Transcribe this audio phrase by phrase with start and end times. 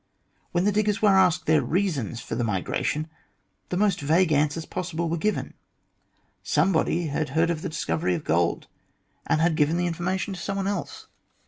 [0.51, 3.07] When the diggers were asked their reasons for the migration,
[3.69, 5.53] the most vague answers possible were given:
[6.41, 8.65] somebody had heard of the discovery of gold,
[9.27, 11.05] and had given the information to some one else.